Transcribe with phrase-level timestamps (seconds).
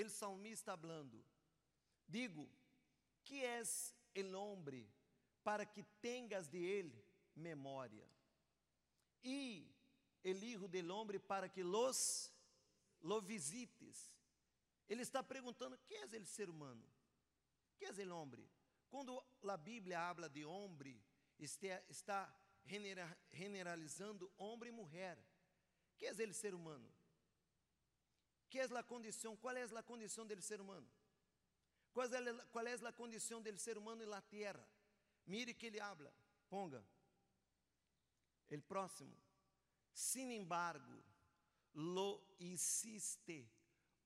[0.00, 1.22] el salmista hablando,
[2.06, 2.48] digo,
[3.24, 4.88] que és el hombre
[5.42, 7.04] para que tengas de ele
[7.34, 8.06] memória,
[9.22, 9.66] e
[10.22, 12.32] el hijo del hombre para que los
[13.02, 14.14] lo visites.
[14.88, 16.84] Ele está perguntando: que é ele ser humano?
[17.76, 18.48] Que é ele homem?
[18.90, 21.00] Quando a Bíblia habla de homem,
[21.38, 22.34] está
[23.32, 25.18] generalizando homem e mulher.
[25.96, 26.90] Que é ele ser humano?
[28.50, 29.36] Que é a condição?
[29.36, 30.86] Qual é a condição dele ser humano?
[31.92, 34.68] Qual é, qual é a condição dele ser humano na terra?
[35.26, 36.12] Mire que ele habla.
[36.48, 36.84] Ponga.
[38.50, 39.16] El próximo.
[39.92, 41.02] Sin embargo,
[41.74, 43.48] lo hiciste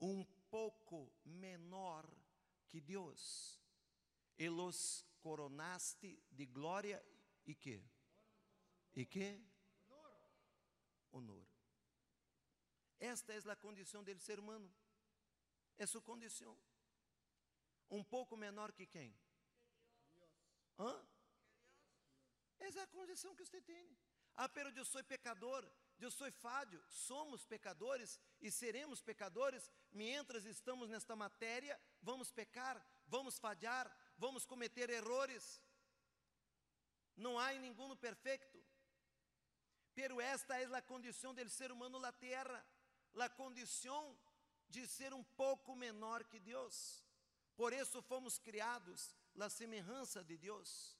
[0.00, 2.04] um pouco menor
[2.68, 3.60] que Deus,
[4.36, 7.02] e los coronaste de glória
[7.46, 7.82] e que?
[8.94, 9.40] E que?
[9.88, 10.30] Honor.
[11.12, 11.53] Honor.
[13.12, 14.68] Esta é a condição dele ser humano.
[15.76, 16.56] É sua condição.
[17.90, 19.10] Um pouco menor que quem?
[20.78, 20.92] Hã?
[22.58, 23.86] Essa é a condição que você tem.
[24.34, 25.64] Ah, pero eu sou pecador
[26.00, 33.38] eu sou fádio, somos pecadores e seremos pecadores, mientras estamos nesta matéria, vamos pecar, vamos
[33.38, 35.62] falhar, vamos cometer errores.
[37.16, 38.62] Não há nenhum perfeito.
[39.94, 42.66] Pero esta é a condição do ser humano na terra,
[43.22, 44.16] a condição
[44.68, 47.04] de ser um pouco menor que Deus.
[47.56, 50.98] Por isso fomos criados na semelhança de Deus.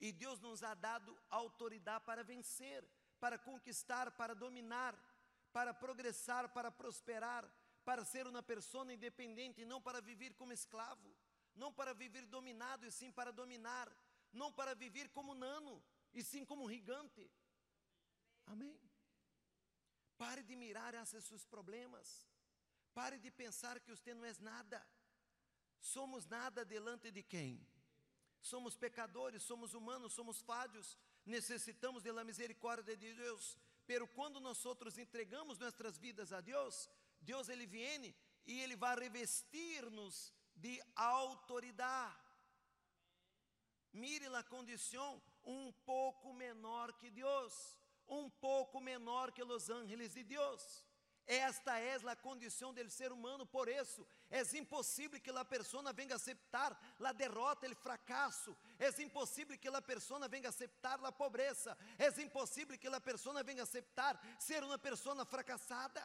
[0.00, 2.88] E Deus nos ha dado autoridade para vencer
[3.22, 4.92] para conquistar, para dominar,
[5.52, 7.44] para progressar, para prosperar,
[7.84, 11.08] para ser uma pessoa independente, não para viver como escravo,
[11.54, 13.88] não para viver dominado, e sim para dominar,
[14.32, 15.80] não para viver como nano,
[16.12, 17.30] e sim como gigante.
[18.46, 18.76] Amém?
[20.22, 22.08] Pare de mirar esses seus problemas,
[22.98, 24.80] pare de pensar que você não é nada.
[25.80, 27.50] Somos nada delante de quem?
[28.40, 34.96] Somos pecadores, somos humanos, somos falhos, necessitamos da misericórdia de Deus, pero quando nós outros
[34.96, 36.88] entregamos nossas vidas a Deus,
[37.20, 38.14] Deus ele vem
[38.46, 42.16] e ele vai revestir-nos de autoridade.
[43.92, 45.10] Mire a condição
[45.42, 47.54] um pouco menor que Deus,
[48.06, 48.51] um pouco
[48.82, 50.84] menor que os ángeles de Deus.
[51.26, 56.16] Esta é a condição do ser humano, por isso é impossível que a pessoa venha
[56.16, 62.08] aceitar a derrota, o fracasso, é impossível que a pessoa venha aceitar a pobreza, é
[62.20, 66.02] impossível que a pessoa venha aceitar ser uma pessoa fracassada.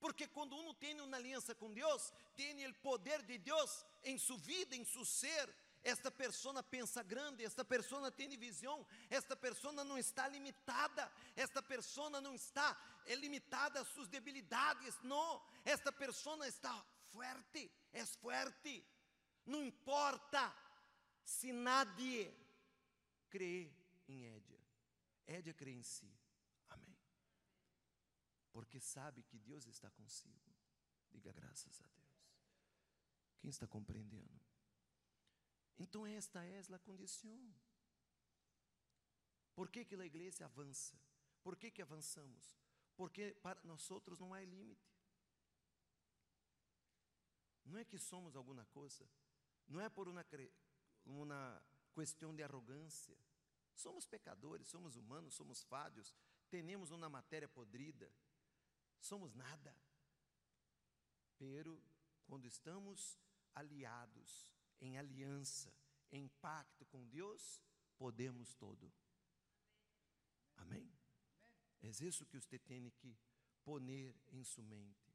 [0.00, 4.38] Porque quando uno tem uma aliança com Deus, tem o poder de Deus em sua
[4.38, 9.96] vida, em seu ser, esta pessoa pensa grande, esta pessoa tem visão, esta pessoa não
[9.96, 12.76] está limitada, esta pessoa não está
[13.06, 18.84] é limitada às suas debilidades, não, esta pessoa está forte, é forte,
[19.46, 20.54] não importa
[21.24, 22.32] se nadie
[23.30, 23.72] crê
[24.06, 24.60] em Édia,
[25.26, 26.12] Édia crê em si,
[26.68, 26.98] amém,
[28.52, 30.54] porque sabe que Deus está consigo,
[31.10, 32.00] diga graças a Deus,
[33.40, 34.49] quem está compreendendo?
[35.80, 37.54] Então esta é a condição.
[39.54, 41.00] Por que, que a igreja avança?
[41.42, 42.54] Por que, que avançamos?
[42.94, 44.94] Porque para nós outros não há limite.
[47.64, 49.08] Não é que somos alguma coisa,
[49.68, 50.24] não é por uma,
[51.04, 51.62] uma
[51.94, 53.16] questão de arrogância.
[53.74, 56.14] Somos pecadores, somos humanos, somos falhos,
[56.50, 58.12] temos uma matéria podrida,
[58.98, 59.74] somos nada.
[61.38, 61.82] Pero
[62.26, 63.18] quando estamos
[63.54, 65.72] aliados em aliança,
[66.10, 67.62] em pacto com Deus,
[67.96, 68.92] podemos todo.
[70.56, 70.90] Amém?
[71.82, 73.16] É isso que você tem que
[73.64, 75.10] poner em sua mente.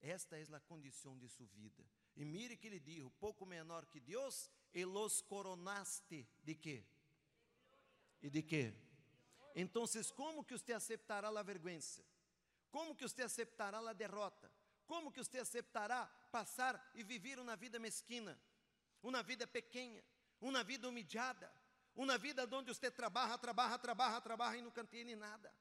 [0.00, 1.86] Esta é a condição de sua vida.
[2.16, 6.84] E mire que ele dijo, pouco menor que Deus, e los coronaste de quê?
[8.20, 8.74] E de quê?
[9.54, 9.84] Então,
[10.16, 11.78] como que você aceitará a vergonha?
[12.70, 14.50] Como que você aceitará a derrota?
[14.86, 18.38] Como que você aceitará passar e viver uma vida mesquina?
[19.02, 20.02] Uma vida pequena,
[20.40, 21.52] uma vida humilhada,
[21.94, 25.52] uma vida onde você trabalha, trabalha, trabalha, trabalha e nunca tem nada.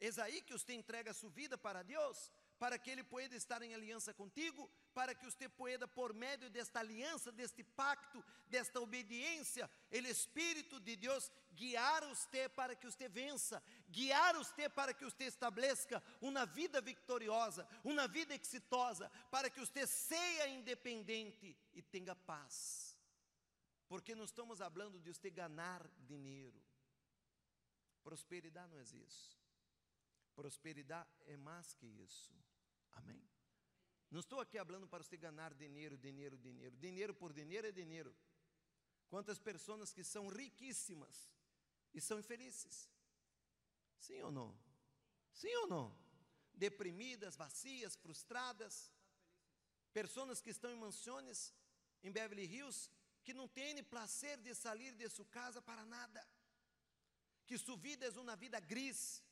[0.00, 3.74] É aí que você entrega sua vida para Deus, para que Ele pueda estar em
[3.74, 9.96] aliança contigo, para que você pueda, por meio desta aliança, deste pacto, desta obediência, o
[9.96, 16.02] Espírito de Deus guiar você para que você vença, guiar você para que você estabeleça
[16.20, 22.96] uma vida vitoriosa, uma vida exitosa, para que você seja independente e tenha paz.
[23.88, 26.60] Porque não estamos falando de você ganhar dinheiro.
[28.02, 29.45] Prosperidade não é isso.
[30.36, 32.32] Prosperidade é mais que isso.
[32.92, 33.26] Amém?
[34.10, 36.76] Não estou aqui falando para você ganhar dinheiro, dinheiro, dinheiro.
[36.76, 38.14] Dinheiro por dinheiro é dinheiro.
[39.08, 41.32] Quantas pessoas que são riquíssimas
[41.94, 42.88] e são infelizes?
[43.98, 44.56] Sim ou não?
[45.32, 45.86] Sim ou não?
[46.52, 48.92] Deprimidas, vazias, frustradas.
[49.92, 51.54] Pessoas que estão em mansões
[52.02, 52.90] em Beverly Hills
[53.24, 56.24] que não têm prazer de sair de sua casa para nada.
[57.46, 59.22] Que sua vida é uma vida gris,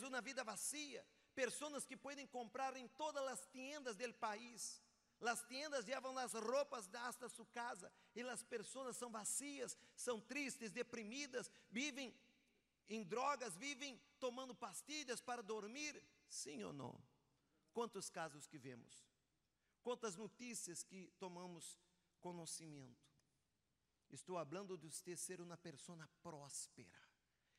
[0.00, 1.04] é uma vida vazia.
[1.34, 4.80] Pessoas que podem comprar em todas as tiendas do país.
[5.20, 10.70] As tiendas levam as roupas hasta sua casa e as pessoas são vazias, são tristes,
[10.70, 12.14] deprimidas, vivem
[12.88, 16.02] em drogas, vivem tomando pastilhas para dormir.
[16.28, 16.98] Sim ou não?
[17.72, 19.06] Quantos casos que vemos?
[19.82, 21.78] Quantas notícias que tomamos
[22.20, 23.12] conhecimento?
[24.10, 27.00] Estou falando de você ser uma pessoa próspera.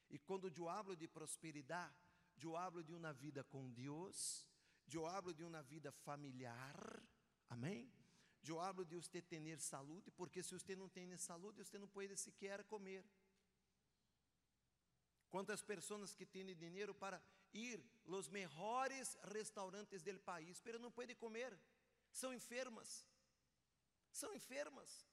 [0.09, 1.95] E quando eu hablo de prosperidade,
[2.41, 4.45] eu hablo de uma vida com Deus,
[4.91, 7.03] eu hablo de uma vida familiar,
[7.49, 7.91] amém?
[8.45, 12.15] Eu hablo de você ter saúde, porque se você não tem saúde, você não pode
[12.17, 13.05] sequer comer.
[15.29, 21.15] Quantas pessoas que têm dinheiro para ir aos melhores restaurantes do país, mas não podem
[21.15, 21.57] comer,
[22.11, 23.07] são enfermas,
[24.11, 25.07] são enfermas.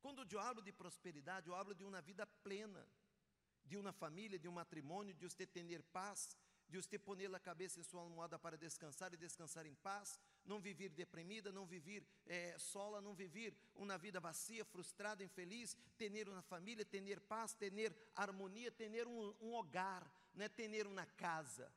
[0.00, 2.86] Quando eu hablo de prosperidade, eu hablo de uma vida plena,
[3.68, 6.36] de uma família, de um matrimônio, de você ter paz,
[6.68, 10.60] de você pôr a cabeça em sua almohada para descansar e descansar em paz, não
[10.60, 16.42] viver deprimida, não viver é, sola, não viver uma vida vazia, frustrada, infeliz, ter uma
[16.42, 17.72] família, ter paz, ter
[18.14, 21.72] harmonia, ter um, um hogar, né, ter uma casa.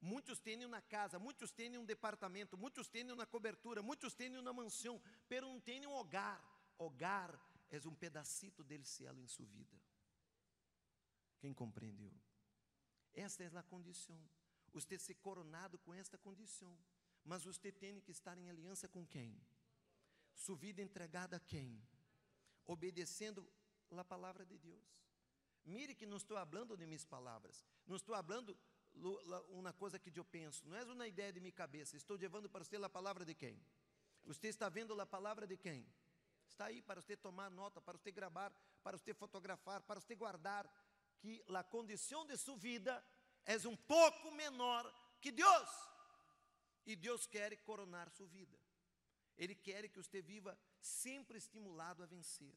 [0.00, 4.52] Muitos têm uma casa, muitos têm um departamento, muitos têm uma cobertura, muitos têm uma
[4.52, 6.40] mansão, pero não têm um hogar.
[6.78, 7.36] Hogar
[7.70, 9.76] és um pedacito del cielo em sua vida.
[11.38, 12.12] Quem compreendeu?
[13.14, 14.20] Esta é a condição.
[14.72, 16.76] Você ser coronado com esta condição.
[17.24, 19.40] Mas você tem que estar em aliança com quem?
[20.34, 21.82] Sua vida entregada a quem?
[22.64, 23.50] Obedecendo
[23.90, 24.86] a palavra de Deus.
[25.64, 27.66] Mire que não estou falando de minhas palavras.
[27.86, 28.56] Não estou falando
[29.48, 30.66] uma coisa que eu penso.
[30.66, 31.96] Não é uma ideia de minha cabeça.
[31.96, 33.60] Estou levando para você a palavra de quem?
[34.24, 35.86] Você está vendo a palavra de quem?
[36.46, 38.52] Está aí para você tomar nota, para você gravar,
[38.82, 40.70] para você fotografar, para você guardar
[41.18, 43.04] que a condição de sua vida
[43.44, 44.84] é um pouco menor
[45.20, 45.70] que Deus.
[46.86, 48.58] E Deus quer coronar sua vida.
[49.36, 52.54] Ele quer que você viva sempre estimulado a vencer.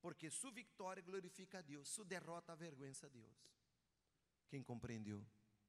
[0.00, 3.38] Porque sua vitória glorifica a Deus, sua derrota avergüenza a Deus.
[4.48, 5.24] Quem compreendeu?